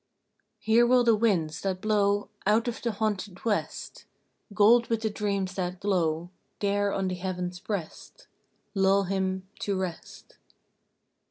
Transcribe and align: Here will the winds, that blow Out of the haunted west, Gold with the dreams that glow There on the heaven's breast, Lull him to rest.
Here 0.57 0.87
will 0.87 1.03
the 1.03 1.13
winds, 1.15 1.61
that 1.61 1.79
blow 1.79 2.31
Out 2.47 2.67
of 2.67 2.81
the 2.81 2.93
haunted 2.93 3.45
west, 3.45 4.05
Gold 4.51 4.87
with 4.87 5.03
the 5.03 5.11
dreams 5.11 5.53
that 5.53 5.79
glow 5.79 6.31
There 6.59 6.91
on 6.91 7.07
the 7.07 7.13
heaven's 7.13 7.59
breast, 7.59 8.25
Lull 8.73 9.03
him 9.03 9.47
to 9.59 9.77
rest. 9.79 10.37